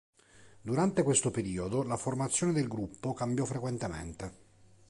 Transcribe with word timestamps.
Durante 0.63 1.03
questo 1.03 1.29
periodo, 1.29 1.83
la 1.83 1.95
formazione 1.95 2.53
del 2.53 2.67
gruppo 2.67 3.13
cambiò 3.13 3.45
frequentemente. 3.45 4.33